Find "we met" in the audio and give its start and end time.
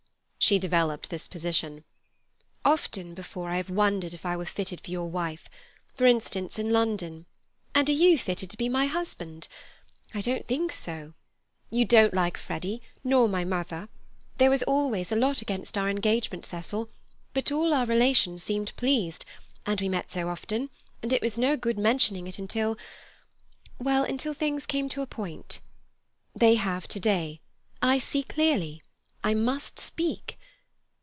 19.79-20.11